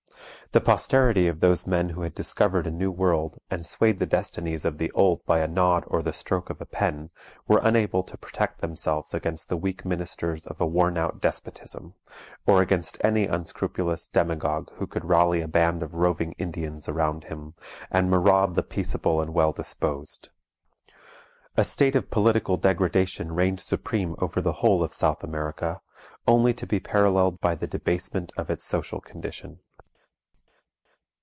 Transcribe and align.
The 0.53 0.59
posterity 0.59 1.29
of 1.29 1.39
those 1.39 1.65
men 1.65 1.91
who 1.91 2.01
had 2.01 2.13
discovered 2.13 2.67
a 2.67 2.71
new 2.71 2.91
world, 2.91 3.39
and 3.49 3.65
swayed 3.65 3.99
the 3.99 4.05
destinies 4.05 4.65
of 4.65 4.79
the 4.79 4.91
old 4.91 5.25
by 5.25 5.39
a 5.39 5.47
nod 5.47 5.85
or 5.87 6.01
the 6.01 6.11
stroke 6.11 6.49
of 6.49 6.59
a 6.59 6.65
pen, 6.65 7.09
were 7.47 7.61
unable 7.63 8.03
to 8.03 8.17
protect 8.17 8.59
themselves 8.59 9.13
against 9.13 9.47
the 9.47 9.55
weak 9.55 9.85
ministers 9.85 10.45
of 10.45 10.59
a 10.59 10.65
worn 10.65 10.97
out 10.97 11.21
despotism, 11.21 11.93
or 12.45 12.61
against 12.61 12.97
any 13.01 13.27
unscrupulous 13.27 14.07
demagogue 14.07 14.69
who 14.73 14.87
could 14.87 15.05
rally 15.05 15.39
a 15.39 15.47
band 15.47 15.81
of 15.83 15.93
roving 15.93 16.33
Indians 16.33 16.89
around 16.89 17.23
him, 17.23 17.53
and 17.89 18.09
maraud 18.11 18.55
the 18.55 18.61
peaceable 18.61 19.21
and 19.21 19.33
well 19.33 19.53
disposed. 19.53 20.31
A 21.55 21.63
state 21.63 21.95
of 21.95 22.11
political 22.11 22.57
degradation 22.57 23.31
reigned 23.35 23.61
supreme 23.61 24.15
over 24.19 24.41
the 24.41 24.51
whole 24.59 24.83
of 24.83 24.93
South 24.93 25.23
America, 25.23 25.79
only 26.27 26.53
to 26.55 26.67
be 26.67 26.81
paralleled 26.81 27.39
by 27.39 27.55
the 27.55 27.67
debasement 27.67 28.33
of 28.35 28.49
its 28.49 28.65
social 28.65 28.99
condition. 28.99 29.59